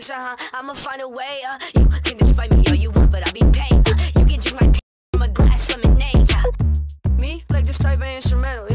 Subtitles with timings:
[0.00, 0.36] dance, huh?
[0.54, 3.40] I'ma find a way, uh You can despite me all you want, but I'll be
[3.52, 4.20] paid, uh.
[4.20, 4.80] You can drink my pee,
[5.14, 6.42] I'm a glass lemonade, uh.
[7.20, 7.44] Me?
[7.50, 8.69] Like this type of instrumental